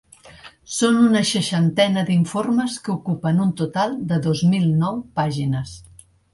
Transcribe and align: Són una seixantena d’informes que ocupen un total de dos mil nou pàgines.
Són 0.75 0.95
una 1.07 1.21
seixantena 1.31 2.05
d’informes 2.07 2.79
que 2.87 2.93
ocupen 2.95 3.45
un 3.45 3.53
total 3.61 3.95
de 4.15 4.21
dos 4.27 4.45
mil 4.55 4.69
nou 4.83 5.01
pàgines. 5.21 5.79